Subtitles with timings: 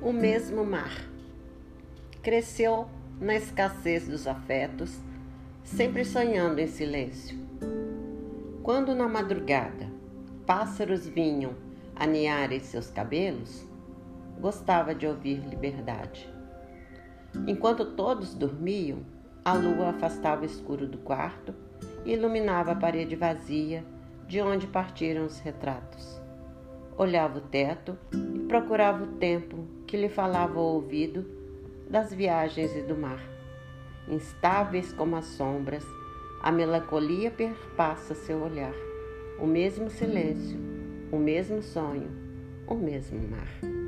[0.00, 0.92] o mesmo mar.
[2.22, 2.86] Cresceu
[3.20, 4.96] na escassez dos afetos,
[5.64, 7.36] sempre sonhando em silêncio.
[8.62, 9.90] Quando na madrugada
[10.46, 11.54] pássaros vinham
[11.96, 13.66] anear em seus cabelos,
[14.40, 16.32] gostava de ouvir liberdade.
[17.46, 19.00] Enquanto todos dormiam,
[19.44, 21.54] a lua afastava o escuro do quarto
[22.04, 23.84] e iluminava a parede vazia
[24.28, 26.20] de onde partiram os retratos.
[26.96, 31.24] Olhava o teto e procurava o tempo que lhe falava ao ouvido
[31.88, 33.20] das viagens e do mar.
[34.06, 35.84] Instáveis como as sombras,
[36.42, 38.74] a melancolia perpassa seu olhar.
[39.40, 40.58] O mesmo silêncio,
[41.10, 42.10] o mesmo sonho,
[42.66, 43.87] o mesmo mar.